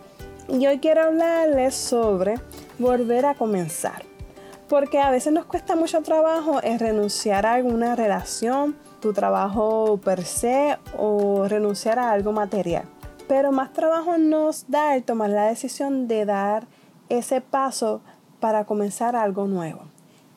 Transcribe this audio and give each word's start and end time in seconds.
Y 0.49 0.65
hoy 0.69 0.79
quiero 0.79 1.03
hablarles 1.03 1.75
sobre 1.75 2.37
volver 2.79 3.27
a 3.27 3.35
comenzar. 3.35 4.05
Porque 4.69 5.01
a 5.01 5.11
veces 5.11 5.33
nos 5.33 5.45
cuesta 5.45 5.75
mucho 5.75 6.03
trabajo 6.03 6.61
en 6.63 6.79
renunciar 6.79 7.47
a 7.47 7.55
alguna 7.55 7.97
relación, 7.97 8.77
tu 9.05 9.13
trabajo 9.13 10.01
per 10.03 10.25
se 10.25 10.79
o 10.97 11.47
renunciar 11.47 11.99
a 11.99 12.11
algo 12.11 12.33
material. 12.33 12.85
Pero 13.29 13.53
más 13.53 13.71
trabajo 13.75 14.17
nos 14.17 14.65
da 14.71 14.97
el 14.97 15.05
tomar 15.05 15.29
la 15.29 15.45
decisión 15.45 16.09
de 16.09 16.25
dar 16.25 16.67
ese 17.11 17.43
paso 17.43 18.01
para 18.41 18.65
comenzar 18.65 19.15
algo 19.15 19.47
nuevo. 19.47 19.83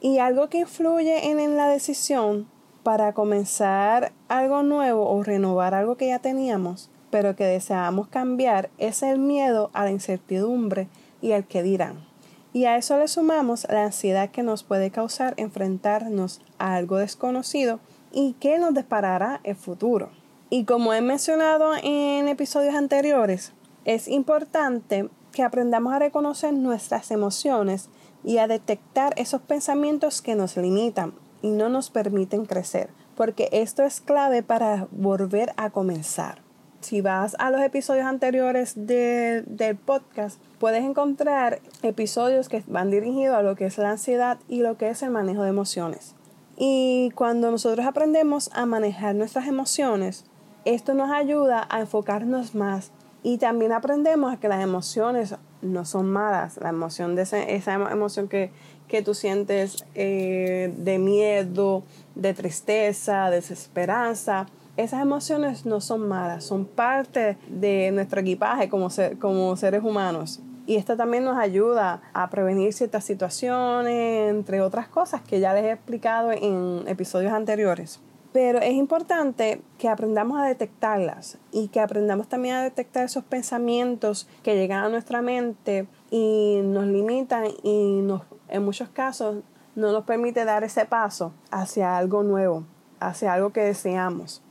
Y 0.01 0.19
algo 0.19 0.49
que 0.49 0.59
influye 0.59 1.29
en, 1.29 1.39
en 1.39 1.55
la 1.55 1.69
decisión 1.69 2.45
para 2.83 3.13
comenzar 3.13 4.11
algo 4.27 4.63
nuevo 4.63 5.09
o 5.09 5.23
renovar 5.23 5.73
algo 5.73 5.95
que 5.95 6.07
ya 6.07 6.19
teníamos 6.19 6.89
pero 7.09 7.37
que 7.37 7.45
deseamos 7.45 8.09
cambiar 8.09 8.69
es 8.77 9.01
el 9.01 9.17
miedo 9.17 9.69
a 9.71 9.85
la 9.85 9.91
incertidumbre 9.91 10.89
y 11.21 11.31
al 11.31 11.47
que 11.47 11.63
dirán. 11.63 12.05
Y 12.51 12.65
a 12.65 12.75
eso 12.75 12.97
le 12.97 13.07
sumamos 13.07 13.65
la 13.69 13.85
ansiedad 13.85 14.29
que 14.29 14.43
nos 14.43 14.63
puede 14.63 14.91
causar 14.91 15.33
enfrentarnos 15.37 16.41
a 16.59 16.75
algo 16.75 16.97
desconocido 16.97 17.79
y 18.11 18.33
que 18.33 18.59
nos 18.59 18.73
disparará 18.73 19.39
el 19.43 19.55
futuro. 19.55 20.09
Y 20.49 20.63
como 20.65 20.93
he 20.93 21.01
mencionado 21.01 21.73
en 21.81 22.27
episodios 22.27 22.75
anteriores, 22.75 23.53
es 23.85 24.07
importante 24.07 25.09
que 25.31 25.43
aprendamos 25.43 25.93
a 25.93 25.99
reconocer 25.99 26.53
nuestras 26.53 27.11
emociones 27.11 27.89
y 28.23 28.37
a 28.37 28.47
detectar 28.47 29.13
esos 29.17 29.41
pensamientos 29.41 30.21
que 30.21 30.35
nos 30.35 30.57
limitan 30.57 31.13
y 31.41 31.51
no 31.51 31.69
nos 31.69 31.89
permiten 31.89 32.45
crecer, 32.45 32.89
porque 33.15 33.49
esto 33.51 33.83
es 33.83 34.01
clave 34.01 34.43
para 34.43 34.87
volver 34.91 35.53
a 35.57 35.69
comenzar 35.69 36.47
si 36.87 37.01
vas 37.01 37.35
a 37.39 37.51
los 37.51 37.61
episodios 37.61 38.05
anteriores 38.05 38.73
del 38.75 39.75
podcast, 39.75 40.39
puedes 40.59 40.83
encontrar 40.83 41.59
episodios 41.83 42.49
que 42.49 42.63
van 42.67 42.91
dirigidos 42.91 43.35
a 43.35 43.41
lo 43.41 43.55
que 43.55 43.65
es 43.65 43.77
la 43.77 43.91
ansiedad 43.91 44.37
y 44.47 44.61
lo 44.61 44.77
que 44.77 44.89
es 44.89 45.03
el 45.03 45.09
manejo 45.09 45.43
de 45.43 45.49
emociones. 45.49 46.15
Y 46.57 47.11
cuando 47.15 47.51
nosotros 47.51 47.85
aprendemos 47.85 48.49
a 48.53 48.65
manejar 48.65 49.13
nuestras 49.15 49.47
emociones, 49.47 50.25
esto 50.65 50.95
nos 50.95 51.11
ayuda 51.11 51.67
a 51.69 51.79
enfocarnos 51.79 52.55
más 52.55 52.91
y 53.23 53.37
también 53.37 53.71
aprendemos 53.71 54.33
a 54.33 54.37
que 54.37 54.47
las 54.47 54.63
emociones 54.63 55.35
no 55.61 55.85
son 55.85 56.09
malas. 56.09 56.57
La 56.57 56.69
emoción 56.69 57.15
de 57.15 57.23
esa 57.23 57.73
emoción 57.73 58.27
que, 58.27 58.51
que 58.87 59.01
tú 59.01 59.13
sientes 59.13 59.85
eh, 59.95 60.73
de 60.77 60.97
miedo, 60.97 61.83
de 62.15 62.33
tristeza, 62.33 63.29
desesperanza, 63.29 64.47
esas 64.77 65.01
emociones 65.01 65.65
no 65.65 65.81
son 65.81 66.07
malas, 66.07 66.43
son 66.43 66.65
parte 66.65 67.37
de 67.47 67.91
nuestro 67.91 68.21
equipaje 68.21 68.69
como, 68.69 68.89
como 69.19 69.55
seres 69.57 69.83
humanos. 69.83 70.39
Y 70.67 70.75
esto 70.75 70.97
también 70.97 71.23
nos 71.23 71.37
ayuda 71.37 72.01
a 72.13 72.29
prevenir 72.29 72.73
ciertas 72.73 73.05
situaciones, 73.05 74.29
entre 74.29 74.59
otras 74.59 74.89
cosas 74.89 75.21
que 75.21 75.39
ya 75.39 75.53
les 75.53 75.63
he 75.63 75.71
explicado 75.71 76.33
en 76.33 76.83
episodios 76.87 77.31
anteriores. 77.31 78.01
Pero 78.33 78.59
es 78.59 78.73
importante 78.73 79.61
que 79.77 79.87
aprendamos 79.87 80.37
a 80.37 80.43
detectarlas 80.43 81.37
y 81.53 81.69
que 81.69 81.79
aprendamos 81.79 82.27
también 82.27 82.55
a 82.55 82.63
detectar 82.63 83.05
esos 83.05 83.23
pensamientos 83.23 84.27
que 84.43 84.55
llegan 84.55 84.83
a 84.83 84.89
nuestra 84.89 85.21
mente 85.21 85.87
y 86.11 86.59
nos 86.65 86.85
limitan 86.85 87.45
y 87.63 88.01
nos, 88.01 88.23
en 88.49 88.65
muchos 88.65 88.89
casos 88.89 89.37
no 89.75 89.93
nos 89.93 90.03
permite 90.03 90.43
dar 90.43 90.65
ese 90.65 90.85
paso 90.85 91.31
hacia 91.49 91.97
algo 91.97 92.23
nuevo, 92.23 92.65
hacia 92.99 93.31
algo 93.31 93.51
que 93.51 93.61
deseamos. 93.61 94.41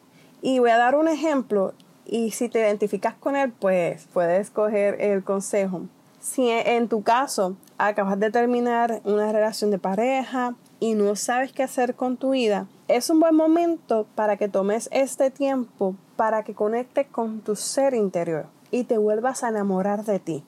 Y 0.41 0.61
voy 0.61 0.71
a 0.71 0.79
dar 0.79 0.95
un 0.95 1.09
ejemplo 1.09 1.75
y 2.07 2.31
si 2.31 2.49
te 2.49 2.61
identificas 2.61 3.15
con 3.15 3.37
él, 3.37 3.53
pues 3.53 4.09
puedes 4.15 4.49
coger 4.49 4.99
el 5.01 5.23
consejo. 5.23 5.83
Si 6.29 6.51
en 6.51 6.89
tu 6.89 7.05
caso 7.05 7.55
acabas 7.79 8.19
de 8.19 8.33
terminar 8.33 9.01
una 9.05 9.31
relación 9.31 9.71
de 9.71 9.79
pareja 9.79 10.57
y 10.81 10.95
no 10.95 11.15
sabes 11.15 11.53
qué 11.53 11.63
hacer 11.63 11.95
con 11.95 12.17
tu 12.17 12.31
vida, 12.31 12.67
es 12.89 13.11
un 13.11 13.21
buen 13.21 13.37
momento 13.37 14.09
para 14.17 14.37
que 14.37 14.49
tomes 14.49 14.89
este 14.91 15.31
tiempo 15.31 15.95
para 16.17 16.43
que 16.43 16.53
conectes 16.53 17.07
con 17.07 17.43
tu 17.43 17.55
ser 17.55 17.95
interior 17.95 18.47
y 18.73 18.83
te 18.83 18.99
vuelvas 18.99 19.45
a 19.45 19.51
enamorar 19.51 20.05
de 20.05 20.19
ti 20.19 20.45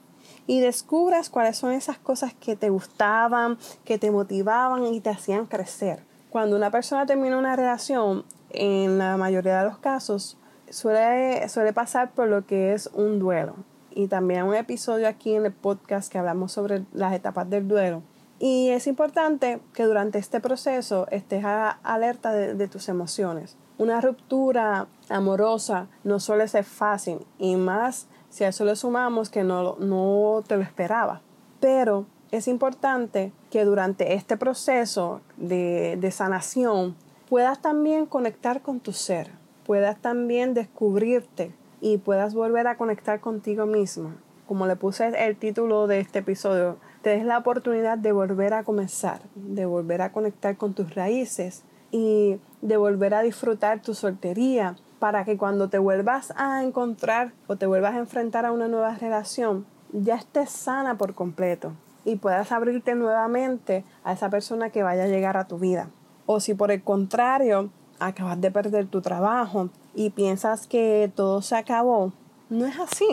y 0.48 0.58
descubras 0.58 1.30
cuáles 1.30 1.56
son 1.56 1.70
esas 1.70 1.96
cosas 1.96 2.34
que 2.34 2.56
te 2.56 2.70
gustaban, 2.70 3.56
que 3.84 3.98
te 3.98 4.10
motivaban 4.10 4.84
y 4.84 5.00
te 5.00 5.10
hacían 5.10 5.46
crecer. 5.46 6.02
Cuando 6.28 6.56
una 6.56 6.72
persona 6.72 7.06
termina 7.06 7.38
una 7.38 7.54
relación, 7.54 8.24
en 8.50 8.98
la 8.98 9.16
mayoría 9.16 9.60
de 9.60 9.68
los 9.68 9.78
casos 9.78 10.36
suele, 10.70 11.48
suele 11.48 11.72
pasar 11.72 12.10
por 12.10 12.26
lo 12.26 12.44
que 12.46 12.72
es 12.72 12.90
un 12.92 13.20
duelo. 13.20 13.54
Y 13.98 14.06
también 14.06 14.44
un 14.44 14.54
episodio 14.54 15.08
aquí 15.08 15.34
en 15.34 15.44
el 15.44 15.52
podcast 15.52 16.08
que 16.08 16.18
hablamos 16.18 16.52
sobre 16.52 16.84
las 16.92 17.12
etapas 17.12 17.50
del 17.50 17.66
duelo. 17.66 18.04
Y 18.38 18.68
es 18.68 18.86
importante 18.86 19.58
que 19.74 19.82
durante 19.86 20.20
este 20.20 20.38
proceso 20.38 21.08
estés 21.10 21.44
alerta 21.44 22.30
de, 22.30 22.68
tus 22.68 22.88
emociones. 22.88 23.56
Una 23.76 24.00
ruptura 24.00 24.86
amorosa 25.08 25.88
no 26.04 26.20
suele 26.20 26.46
ser 26.46 26.62
fácil 26.62 27.26
y 27.40 27.56
más 27.56 28.06
si 28.30 28.44
a 28.44 28.50
eso 28.50 28.64
le 28.64 28.76
sumamos 28.76 29.30
que 29.30 29.42
no, 29.42 29.74
no 29.80 30.44
te 30.46 30.56
lo 30.56 30.62
esperaba. 30.62 31.20
Pero 31.58 32.06
es 32.30 32.46
importante 32.46 33.32
que 33.50 33.64
durante 33.64 34.14
este 34.14 34.36
proceso 34.36 35.22
de, 35.36 35.98
de 36.00 36.10
sanación 36.12 36.94
puedas 37.28 37.60
también 37.60 38.06
conectar 38.06 38.62
con 38.62 38.78
tu 38.78 38.92
ser, 38.92 39.32
puedas 39.66 39.98
también 40.00 40.54
descubrirte 40.54 41.52
y 41.80 41.98
puedas 41.98 42.34
volver 42.34 42.66
a 42.66 42.76
conectar 42.76 43.20
contigo 43.20 43.66
misma. 43.66 44.16
Como 44.46 44.66
le 44.66 44.76
puse 44.76 45.08
el 45.08 45.36
título 45.36 45.86
de 45.86 46.00
este 46.00 46.20
episodio, 46.20 46.78
te 47.02 47.10
des 47.10 47.24
la 47.24 47.38
oportunidad 47.38 47.98
de 47.98 48.12
volver 48.12 48.54
a 48.54 48.64
comenzar, 48.64 49.20
de 49.34 49.66
volver 49.66 50.02
a 50.02 50.12
conectar 50.12 50.56
con 50.56 50.74
tus 50.74 50.94
raíces 50.94 51.64
y 51.90 52.40
de 52.62 52.76
volver 52.76 53.14
a 53.14 53.22
disfrutar 53.22 53.82
tu 53.82 53.94
soltería 53.94 54.76
para 54.98 55.24
que 55.24 55.36
cuando 55.36 55.68
te 55.68 55.78
vuelvas 55.78 56.32
a 56.36 56.64
encontrar 56.64 57.32
o 57.46 57.56
te 57.56 57.66
vuelvas 57.66 57.94
a 57.94 57.98
enfrentar 57.98 58.46
a 58.46 58.52
una 58.52 58.68
nueva 58.68 58.94
relación, 58.94 59.66
ya 59.92 60.16
estés 60.16 60.50
sana 60.50 60.98
por 60.98 61.14
completo 61.14 61.72
y 62.04 62.16
puedas 62.16 62.52
abrirte 62.52 62.94
nuevamente 62.94 63.84
a 64.04 64.12
esa 64.12 64.30
persona 64.30 64.70
que 64.70 64.82
vaya 64.82 65.04
a 65.04 65.08
llegar 65.08 65.36
a 65.36 65.46
tu 65.46 65.58
vida. 65.58 65.90
O 66.26 66.40
si 66.40 66.54
por 66.54 66.70
el 66.70 66.82
contrario 66.82 67.70
acabas 67.98 68.40
de 68.40 68.50
perder 68.50 68.86
tu 68.86 69.00
trabajo 69.00 69.70
y 69.98 70.10
piensas 70.10 70.68
que 70.68 71.10
todo 71.16 71.42
se 71.42 71.56
acabó, 71.56 72.12
no 72.50 72.66
es 72.66 72.78
así. 72.78 73.04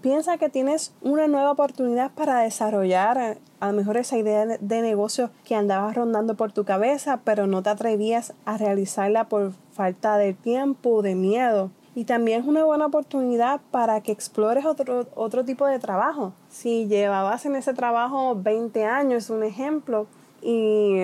Piensa 0.00 0.36
que 0.36 0.48
tienes 0.48 0.92
una 1.00 1.28
nueva 1.28 1.52
oportunidad 1.52 2.10
para 2.10 2.40
desarrollar 2.40 3.38
a 3.60 3.66
lo 3.68 3.72
mejor 3.72 3.96
esa 3.96 4.18
idea 4.18 4.44
de 4.44 4.82
negocio 4.82 5.30
que 5.44 5.54
andabas 5.54 5.94
rondando 5.94 6.34
por 6.34 6.50
tu 6.50 6.64
cabeza, 6.64 7.20
pero 7.22 7.46
no 7.46 7.62
te 7.62 7.70
atrevías 7.70 8.34
a 8.44 8.58
realizarla 8.58 9.28
por 9.28 9.52
falta 9.72 10.16
de 10.18 10.34
tiempo 10.34 11.02
de 11.02 11.14
miedo. 11.14 11.70
Y 11.94 12.04
también 12.04 12.40
es 12.40 12.48
una 12.48 12.64
buena 12.64 12.86
oportunidad 12.86 13.60
para 13.70 14.00
que 14.00 14.10
explores 14.10 14.66
otro, 14.66 15.06
otro 15.14 15.44
tipo 15.44 15.66
de 15.66 15.78
trabajo. 15.78 16.32
Si 16.48 16.88
llevabas 16.88 17.46
en 17.46 17.54
ese 17.54 17.74
trabajo 17.74 18.34
20 18.34 18.84
años, 18.84 19.30
un 19.30 19.44
ejemplo, 19.44 20.08
y 20.42 21.02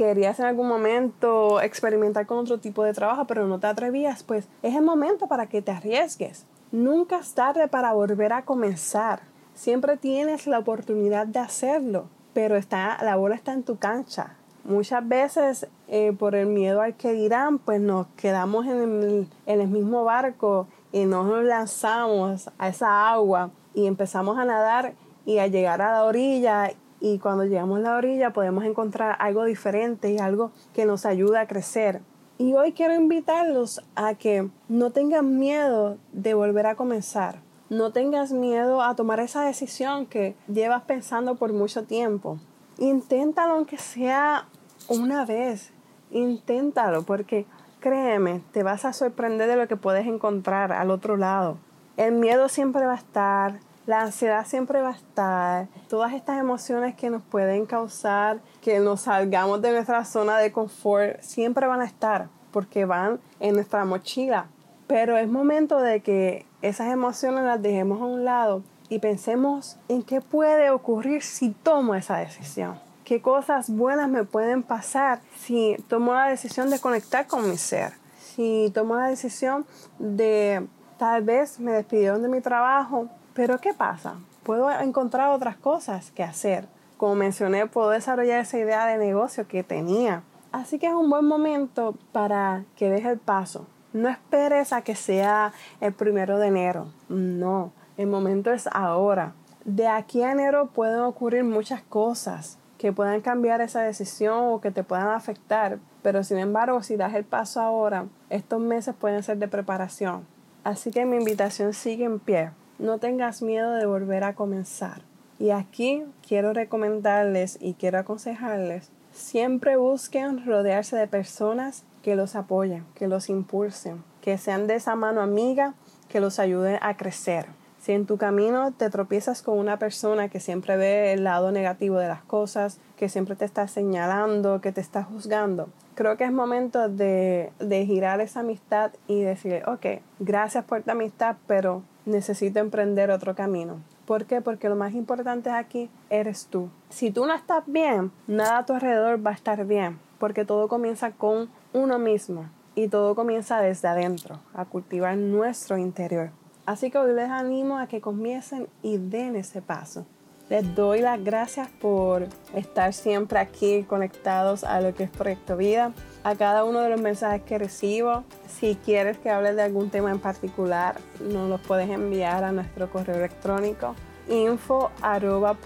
querías 0.00 0.40
en 0.40 0.46
algún 0.46 0.66
momento 0.66 1.60
experimentar 1.60 2.24
con 2.24 2.38
otro 2.38 2.58
tipo 2.58 2.82
de 2.84 2.94
trabajo, 2.94 3.26
pero 3.26 3.46
no 3.46 3.60
te 3.60 3.66
atrevías, 3.66 4.22
pues 4.22 4.48
es 4.62 4.74
el 4.74 4.80
momento 4.80 5.26
para 5.26 5.46
que 5.46 5.60
te 5.60 5.72
arriesgues. 5.72 6.46
Nunca 6.72 7.18
es 7.18 7.34
tarde 7.34 7.68
para 7.68 7.92
volver 7.92 8.32
a 8.32 8.46
comenzar. 8.46 9.20
Siempre 9.52 9.98
tienes 9.98 10.46
la 10.46 10.58
oportunidad 10.58 11.26
de 11.26 11.40
hacerlo, 11.40 12.06
pero 12.32 12.56
está, 12.56 12.96
la 13.02 13.16
bola 13.16 13.34
está 13.34 13.52
en 13.52 13.62
tu 13.62 13.76
cancha. 13.76 14.36
Muchas 14.64 15.06
veces 15.06 15.68
eh, 15.86 16.14
por 16.18 16.34
el 16.34 16.46
miedo 16.46 16.80
al 16.80 16.94
que 16.94 17.12
dirán, 17.12 17.58
pues 17.58 17.78
nos 17.78 18.06
quedamos 18.16 18.64
en 18.64 18.78
el, 18.80 19.28
en 19.44 19.60
el 19.60 19.68
mismo 19.68 20.04
barco 20.04 20.66
y 20.92 21.04
no 21.04 21.24
nos 21.24 21.44
lanzamos 21.44 22.48
a 22.56 22.68
esa 22.68 23.10
agua 23.10 23.50
y 23.74 23.86
empezamos 23.86 24.38
a 24.38 24.46
nadar 24.46 24.94
y 25.26 25.40
a 25.40 25.46
llegar 25.46 25.82
a 25.82 25.92
la 25.92 26.04
orilla 26.04 26.70
y 27.00 27.18
cuando 27.18 27.44
llegamos 27.44 27.78
a 27.78 27.82
la 27.82 27.96
orilla 27.96 28.32
podemos 28.32 28.64
encontrar 28.64 29.16
algo 29.18 29.44
diferente 29.44 30.12
y 30.12 30.18
algo 30.18 30.52
que 30.74 30.84
nos 30.84 31.06
ayuda 31.06 31.40
a 31.40 31.46
crecer. 31.46 32.02
Y 32.38 32.54
hoy 32.54 32.72
quiero 32.72 32.94
invitarlos 32.94 33.82
a 33.96 34.14
que 34.14 34.48
no 34.68 34.90
tengan 34.92 35.38
miedo 35.38 35.98
de 36.12 36.34
volver 36.34 36.66
a 36.66 36.74
comenzar. 36.74 37.40
No 37.68 37.92
tengas 37.92 38.32
miedo 38.32 38.82
a 38.82 38.96
tomar 38.96 39.20
esa 39.20 39.42
decisión 39.44 40.06
que 40.06 40.34
llevas 40.48 40.82
pensando 40.82 41.36
por 41.36 41.52
mucho 41.52 41.84
tiempo. 41.84 42.38
Inténtalo 42.78 43.54
aunque 43.54 43.78
sea 43.78 44.46
una 44.88 45.24
vez. 45.24 45.70
Inténtalo 46.10 47.02
porque 47.02 47.46
créeme, 47.80 48.42
te 48.52 48.62
vas 48.62 48.84
a 48.84 48.92
sorprender 48.92 49.48
de 49.48 49.56
lo 49.56 49.68
que 49.68 49.76
puedes 49.76 50.06
encontrar 50.06 50.72
al 50.72 50.90
otro 50.90 51.16
lado. 51.16 51.58
El 51.96 52.14
miedo 52.14 52.48
siempre 52.48 52.86
va 52.86 52.92
a 52.92 52.96
estar, 52.96 53.60
la 53.90 54.02
ansiedad 54.02 54.46
siempre 54.46 54.80
va 54.82 54.90
a 54.90 54.92
estar, 54.92 55.66
todas 55.88 56.12
estas 56.12 56.38
emociones 56.38 56.94
que 56.94 57.10
nos 57.10 57.24
pueden 57.24 57.66
causar 57.66 58.38
que 58.62 58.78
nos 58.78 59.00
salgamos 59.00 59.60
de 59.62 59.72
nuestra 59.72 60.04
zona 60.04 60.38
de 60.38 60.52
confort 60.52 61.20
siempre 61.22 61.66
van 61.66 61.80
a 61.80 61.86
estar 61.86 62.28
porque 62.52 62.84
van 62.84 63.18
en 63.40 63.54
nuestra 63.54 63.84
mochila. 63.84 64.46
Pero 64.86 65.16
es 65.16 65.28
momento 65.28 65.80
de 65.80 66.02
que 66.02 66.46
esas 66.62 66.92
emociones 66.92 67.42
las 67.42 67.60
dejemos 67.60 68.00
a 68.00 68.04
un 68.04 68.24
lado 68.24 68.62
y 68.88 69.00
pensemos 69.00 69.76
en 69.88 70.04
qué 70.04 70.20
puede 70.20 70.70
ocurrir 70.70 71.24
si 71.24 71.50
tomo 71.50 71.96
esa 71.96 72.18
decisión. 72.18 72.78
¿Qué 73.02 73.20
cosas 73.20 73.70
buenas 73.70 74.08
me 74.08 74.22
pueden 74.22 74.62
pasar 74.62 75.18
si 75.36 75.76
tomo 75.88 76.14
la 76.14 76.28
decisión 76.28 76.70
de 76.70 76.78
conectar 76.78 77.26
con 77.26 77.50
mi 77.50 77.56
ser? 77.56 77.94
Si 78.20 78.70
tomo 78.72 78.94
la 78.94 79.08
decisión 79.08 79.66
de 79.98 80.64
tal 80.96 81.24
vez 81.24 81.58
me 81.58 81.72
despidieron 81.72 82.22
de 82.22 82.28
mi 82.28 82.40
trabajo, 82.40 83.08
pero 83.40 83.58
¿qué 83.58 83.72
pasa? 83.72 84.16
Puedo 84.42 84.70
encontrar 84.70 85.30
otras 85.30 85.56
cosas 85.56 86.10
que 86.10 86.22
hacer. 86.22 86.66
Como 86.98 87.14
mencioné, 87.14 87.66
puedo 87.66 87.88
desarrollar 87.88 88.40
esa 88.40 88.58
idea 88.58 88.84
de 88.84 88.98
negocio 88.98 89.48
que 89.48 89.62
tenía. 89.62 90.22
Así 90.52 90.78
que 90.78 90.88
es 90.88 90.92
un 90.92 91.08
buen 91.08 91.24
momento 91.24 91.94
para 92.12 92.64
que 92.76 92.90
deje 92.90 93.08
el 93.08 93.16
paso. 93.18 93.66
No 93.94 94.10
esperes 94.10 94.74
a 94.74 94.82
que 94.82 94.94
sea 94.94 95.54
el 95.80 95.94
primero 95.94 96.38
de 96.38 96.48
enero. 96.48 96.88
No, 97.08 97.72
el 97.96 98.08
momento 98.08 98.52
es 98.52 98.68
ahora. 98.72 99.32
De 99.64 99.88
aquí 99.88 100.22
a 100.22 100.32
enero 100.32 100.66
pueden 100.66 101.00
ocurrir 101.00 101.42
muchas 101.44 101.80
cosas 101.80 102.58
que 102.76 102.92
puedan 102.92 103.22
cambiar 103.22 103.62
esa 103.62 103.80
decisión 103.80 104.52
o 104.52 104.60
que 104.60 104.70
te 104.70 104.84
puedan 104.84 105.08
afectar. 105.08 105.78
Pero 106.02 106.24
sin 106.24 106.36
embargo, 106.36 106.82
si 106.82 106.96
das 106.96 107.14
el 107.14 107.24
paso 107.24 107.62
ahora, 107.62 108.04
estos 108.28 108.60
meses 108.60 108.94
pueden 108.94 109.22
ser 109.22 109.38
de 109.38 109.48
preparación. 109.48 110.26
Así 110.62 110.90
que 110.90 111.06
mi 111.06 111.16
invitación 111.16 111.72
sigue 111.72 112.04
en 112.04 112.18
pie. 112.18 112.50
No 112.80 112.96
tengas 112.96 113.42
miedo 113.42 113.74
de 113.74 113.84
volver 113.84 114.24
a 114.24 114.34
comenzar. 114.34 115.02
Y 115.38 115.50
aquí 115.50 116.02
quiero 116.26 116.54
recomendarles 116.54 117.58
y 117.60 117.74
quiero 117.74 117.98
aconsejarles, 117.98 118.90
siempre 119.12 119.76
busquen 119.76 120.46
rodearse 120.46 120.96
de 120.96 121.06
personas 121.06 121.84
que 122.02 122.16
los 122.16 122.36
apoyen, 122.36 122.86
que 122.94 123.06
los 123.06 123.28
impulsen, 123.28 124.02
que 124.22 124.38
sean 124.38 124.66
de 124.66 124.76
esa 124.76 124.96
mano 124.96 125.20
amiga 125.20 125.74
que 126.08 126.20
los 126.20 126.38
ayude 126.38 126.78
a 126.80 126.96
crecer. 126.96 127.48
Si 127.78 127.92
en 127.92 128.06
tu 128.06 128.16
camino 128.16 128.72
te 128.72 128.88
tropiezas 128.88 129.42
con 129.42 129.58
una 129.58 129.78
persona 129.78 130.30
que 130.30 130.40
siempre 130.40 130.78
ve 130.78 131.12
el 131.12 131.24
lado 131.24 131.52
negativo 131.52 131.98
de 131.98 132.08
las 132.08 132.22
cosas, 132.22 132.78
que 132.96 133.10
siempre 133.10 133.36
te 133.36 133.44
está 133.44 133.68
señalando, 133.68 134.62
que 134.62 134.72
te 134.72 134.80
está 134.80 135.02
juzgando, 135.02 135.68
creo 135.94 136.16
que 136.16 136.24
es 136.24 136.32
momento 136.32 136.88
de, 136.88 137.52
de 137.58 137.84
girar 137.84 138.22
esa 138.22 138.40
amistad 138.40 138.92
y 139.06 139.20
decir, 139.20 139.64
ok, 139.66 140.00
gracias 140.18 140.64
por 140.64 140.82
tu 140.82 140.90
amistad, 140.90 141.36
pero 141.46 141.82
necesito 142.06 142.58
emprender 142.60 143.10
otro 143.10 143.34
camino. 143.34 143.80
¿Por 144.06 144.26
qué? 144.26 144.40
Porque 144.40 144.68
lo 144.68 144.76
más 144.76 144.94
importante 144.94 145.50
aquí 145.50 145.88
eres 146.08 146.46
tú. 146.46 146.68
Si 146.88 147.10
tú 147.10 147.26
no 147.26 147.34
estás 147.34 147.64
bien, 147.66 148.10
nada 148.26 148.58
a 148.58 148.66
tu 148.66 148.72
alrededor 148.72 149.24
va 149.24 149.30
a 149.30 149.34
estar 149.34 149.64
bien, 149.66 149.98
porque 150.18 150.44
todo 150.44 150.68
comienza 150.68 151.12
con 151.12 151.48
uno 151.72 151.98
mismo 151.98 152.50
y 152.74 152.88
todo 152.88 153.14
comienza 153.14 153.60
desde 153.60 153.88
adentro, 153.88 154.40
a 154.54 154.64
cultivar 154.64 155.16
nuestro 155.16 155.78
interior. 155.78 156.30
Así 156.66 156.90
que 156.90 156.98
hoy 156.98 157.12
les 157.14 157.30
animo 157.30 157.78
a 157.78 157.86
que 157.86 158.00
comiencen 158.00 158.68
y 158.82 158.98
den 158.98 159.36
ese 159.36 159.62
paso. 159.62 160.06
Les 160.48 160.74
doy 160.74 161.00
las 161.00 161.22
gracias 161.22 161.68
por 161.68 162.26
estar 162.54 162.92
siempre 162.92 163.38
aquí 163.38 163.84
conectados 163.84 164.64
a 164.64 164.80
lo 164.80 164.94
que 164.94 165.04
es 165.04 165.10
Proyecto 165.10 165.56
Vida, 165.56 165.92
a 166.24 166.34
cada 166.34 166.64
uno 166.64 166.80
de 166.80 166.90
los 166.90 167.00
mensajes 167.00 167.42
que 167.42 167.58
recibo. 167.58 168.24
Si 168.48 168.76
quieres 168.76 169.18
que 169.18 169.30
hable 169.30 169.54
de 169.54 169.62
algún 169.62 169.90
tema 169.90 170.10
en 170.10 170.18
particular, 170.18 170.96
nos 171.20 171.48
los 171.48 171.60
puedes 171.60 171.88
enviar 171.90 172.44
a 172.44 172.52
nuestro 172.52 172.90
correo 172.90 173.16
electrónico 173.16 173.94
info 174.30 174.90
arroba 175.02 175.56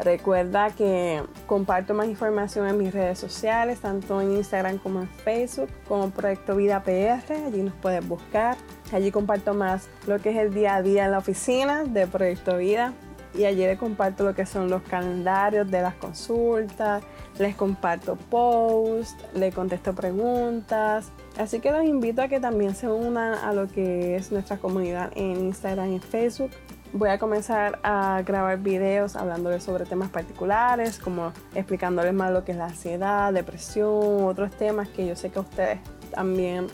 Recuerda 0.00 0.70
que 0.70 1.24
comparto 1.46 1.92
más 1.92 2.06
información 2.06 2.68
en 2.68 2.78
mis 2.78 2.92
redes 2.92 3.18
sociales, 3.18 3.80
tanto 3.80 4.20
en 4.20 4.32
Instagram 4.32 4.78
como 4.78 5.00
en 5.00 5.08
Facebook, 5.08 5.68
como 5.88 6.10
Proyecto 6.10 6.54
Vida 6.54 6.84
PR. 6.84 7.32
Allí 7.46 7.62
nos 7.62 7.74
puedes 7.74 8.06
buscar. 8.06 8.56
Allí 8.92 9.10
comparto 9.10 9.54
más 9.54 9.88
lo 10.06 10.20
que 10.20 10.30
es 10.30 10.36
el 10.36 10.54
día 10.54 10.76
a 10.76 10.82
día 10.82 11.06
en 11.06 11.10
la 11.10 11.18
oficina 11.18 11.82
de 11.82 12.06
Proyecto 12.06 12.58
Vida. 12.58 12.92
Y 13.34 13.44
allí 13.44 13.64
les 13.64 13.78
comparto 13.78 14.24
lo 14.24 14.34
que 14.34 14.46
son 14.46 14.70
los 14.70 14.82
calendarios 14.82 15.70
de 15.70 15.82
las 15.82 15.94
consultas, 15.94 17.02
les 17.38 17.54
comparto 17.54 18.16
posts, 18.16 19.16
les 19.34 19.54
contesto 19.54 19.94
preguntas. 19.94 21.10
Así 21.36 21.60
que 21.60 21.70
los 21.70 21.84
invito 21.84 22.22
a 22.22 22.28
que 22.28 22.40
también 22.40 22.74
se 22.74 22.88
unan 22.88 23.34
a 23.34 23.52
lo 23.52 23.68
que 23.68 24.16
es 24.16 24.32
nuestra 24.32 24.56
comunidad 24.56 25.12
en 25.14 25.46
Instagram 25.46 25.92
y 25.92 25.98
Facebook 25.98 26.50
voy 26.92 27.10
a 27.10 27.18
comenzar 27.18 27.78
a 27.82 28.22
grabar 28.24 28.58
videos 28.58 29.16
hablándoles 29.16 29.62
sobre 29.62 29.84
temas 29.84 30.08
particulares, 30.10 30.98
como 30.98 31.32
explicándoles 31.54 32.14
más 32.14 32.32
lo 32.32 32.44
que 32.44 32.52
es 32.52 32.58
la 32.58 32.66
ansiedad, 32.66 33.32
depresión, 33.32 34.24
otros 34.24 34.50
temas 34.52 34.88
que 34.88 35.06
yo 35.06 35.14
sé 35.16 35.30
que 35.30 35.38
a 35.38 35.42
ustedes 35.42 35.78
también 36.10 36.68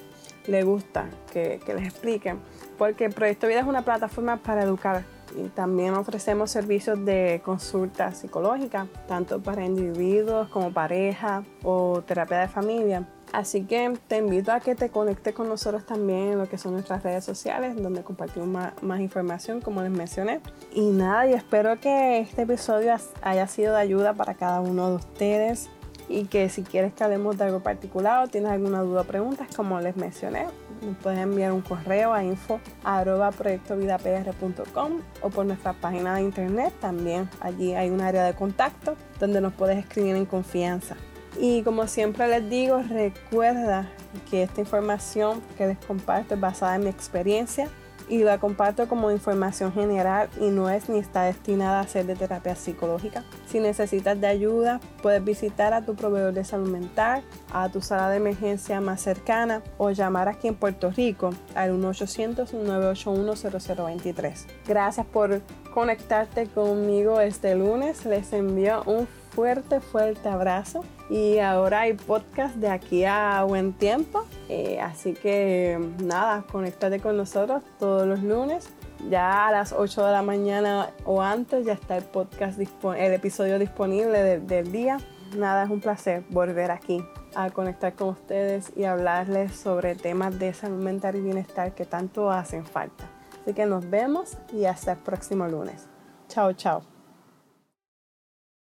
les 0.47 0.65
gusta 0.65 1.07
que, 1.33 1.61
les 1.67 1.87
expliquen. 1.87 2.39
Porque 2.79 3.09
Proyecto 3.09 3.47
Vida 3.47 3.61
es 3.61 3.67
una 3.67 3.83
plataforma 3.83 4.37
para 4.37 4.63
educar 4.63 5.05
y 5.35 5.49
también 5.49 5.95
ofrecemos 5.95 6.51
servicios 6.51 7.05
de 7.05 7.41
consulta 7.45 8.13
psicológica, 8.13 8.87
tanto 9.09 9.43
para 9.43 9.65
individuos 9.65 10.49
como 10.49 10.73
pareja 10.73 11.45
o 11.63 12.03
terapia 12.07 12.39
de 12.39 12.49
familia. 12.49 13.09
Así 13.33 13.65
que 13.65 13.99
te 14.07 14.19
invito 14.19 14.53
a 14.53 14.61
que 14.61 14.77
te 14.77 14.91
conectes 14.91 15.35
con 15.35 15.49
nosotros 15.49 15.85
también 15.85 16.33
en 16.33 16.39
lo 16.39 16.49
que 16.49 16.57
son 16.57 16.73
nuestras 16.73 17.03
redes 17.03 17.25
sociales, 17.25 17.75
donde 17.75 18.03
compartimos 18.03 18.73
más, 18.81 19.01
información, 19.01 19.61
como 19.61 19.83
les 19.83 19.91
mencioné. 19.91 20.41
Y 20.73 20.91
nada, 20.91 21.27
y 21.27 21.33
espero 21.33 21.81
que 21.81 22.21
este 22.21 22.43
episodio 22.43 22.95
haya 23.23 23.49
sido 23.49 23.75
de 23.75 23.81
ayuda 23.81 24.15
para 24.15 24.35
cada 24.35 24.61
uno 24.61 24.91
de 24.91 24.97
ustedes 24.97 25.69
y 26.09 26.27
que 26.27 26.49
si 26.49 26.63
quieres 26.63 26.93
que 26.93 27.03
hablemos 27.03 27.37
de 27.37 27.45
algo 27.45 27.61
particular 27.61 28.25
o 28.25 28.29
tienes 28.29 28.53
alguna 28.53 28.83
duda 28.83 29.01
o 29.01 29.05
preguntas, 29.05 29.49
como 29.57 29.81
les 29.81 29.97
mencioné, 29.97 30.47
nos 30.83 30.97
puedes 30.99 31.19
enviar 31.19 31.53
un 31.53 31.61
correo 31.61 32.13
a 32.13 32.23
info 32.25 32.61
o 35.23 35.31
por 35.31 35.47
nuestra 35.47 35.73
página 35.73 36.17
de 36.17 36.23
internet. 36.23 36.73
También 36.81 37.29
allí 37.41 37.75
hay 37.75 37.91
un 37.91 38.01
área 38.01 38.25
de 38.25 38.35
contacto 38.35 38.97
donde 39.21 39.41
nos 39.41 39.53
puedes 39.55 39.79
escribir 39.79 40.17
en 40.17 40.27
confianza. 40.27 40.97
Y 41.39 41.63
como 41.63 41.87
siempre 41.87 42.29
les 42.29 42.49
digo, 42.49 42.83
recuerda 42.83 43.89
que 44.31 44.45
esta 44.45 44.61
información 44.61 45.43
que 45.57 45.67
les 45.67 45.79
comparto 45.79 46.35
es 46.35 46.41
basada 46.41 46.77
en 46.77 46.85
mi 46.85 46.91
experiencia 46.91 47.69
y 48.09 48.25
la 48.25 48.39
comparto 48.39 48.89
como 48.89 49.11
información 49.11 49.71
general 49.73 50.31
y 50.41 50.49
no 50.51 50.71
es 50.71 50.89
ni 50.89 50.99
está 50.99 51.25
destinada 51.25 51.81
a 51.81 51.87
ser 51.87 52.07
de 52.07 52.17
terapia 52.17 52.55
psicológica. 52.55 53.25
Si 53.47 53.61
necesitas 53.61 54.19
de 54.21 54.27
ayuda, 54.27 54.81
puedes 55.03 55.23
visitar 55.25 55.73
a 55.73 55.81
tu 55.83 55.95
proveedor 55.95 56.35
de 56.35 56.45
salud 56.45 56.71
mental, 56.71 57.23
a 57.53 57.69
tu 57.69 57.81
sala 57.81 58.11
de 58.11 58.17
emergencia 58.19 58.81
más 58.81 59.01
cercana 59.01 59.63
o 59.79 59.91
llamar 59.91 60.29
aquí 60.29 60.47
en 60.49 60.55
Puerto 60.55 60.91
Rico 60.91 61.31
al 61.55 61.73
1-800-981-0023. 61.73 64.47
Gracias 64.67 65.07
por 65.07 65.41
conectarte 65.73 66.47
conmigo 66.47 67.21
este 67.21 67.55
lunes. 67.55 68.05
Les 68.07 68.33
envío 68.33 68.83
un 68.85 69.07
fuerte, 69.35 69.81
fuerte 69.81 70.29
abrazo. 70.29 70.85
Y 71.11 71.39
ahora 71.39 71.81
hay 71.81 71.95
podcast 71.95 72.57
de 72.57 72.69
aquí 72.69 73.05
a 73.05 73.45
buen 73.45 73.73
tiempo. 73.73 74.25
Eh, 74.49 74.81
así 74.81 75.13
que 75.13 75.79
nada, 76.03 76.45
conéctate 76.51 77.01
con 77.01 77.17
nosotros 77.17 77.63
todos 77.79 78.07
los 78.07 78.23
lunes. 78.23 78.71
Ya 79.11 79.49
a 79.49 79.53
las 79.53 79.73
8 79.73 80.07
de 80.07 80.13
la 80.13 80.23
mañana 80.23 80.91
o 81.05 81.21
antes 81.21 81.67
ya 81.67 81.75
está 81.75 81.97
el 81.97 82.05
podcast, 82.05 82.59
el 82.59 83.13
episodio 83.13 83.59
disponible 83.59 84.41
del 84.41 84.73
día. 84.73 84.99
Nada, 85.37 85.65
es 85.65 85.71
un 85.71 85.81
placer 85.81 86.25
volver 86.31 86.71
aquí 86.71 87.05
a 87.35 87.51
conectar 87.51 87.95
con 87.95 88.11
ustedes 88.11 88.73
y 88.77 88.85
hablarles 88.85 89.53
sobre 89.53 89.95
temas 89.97 90.39
de 90.39 90.55
salud 90.55 90.81
mental 90.81 91.17
y 91.17 91.21
bienestar 91.21 91.75
que 91.75 91.85
tanto 91.85 92.31
hacen 92.31 92.65
falta. 92.65 93.05
Así 93.43 93.53
que 93.53 93.67
nos 93.67 93.91
vemos 93.91 94.39
y 94.53 94.65
hasta 94.65 94.93
el 94.93 94.99
próximo 94.99 95.47
lunes. 95.47 95.87
Chao, 96.29 96.53
chao. 96.55 96.94